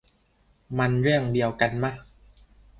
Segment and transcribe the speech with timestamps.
[0.77, 1.91] มันเรื่องเดียวกันมะ